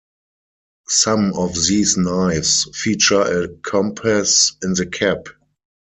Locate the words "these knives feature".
1.53-3.21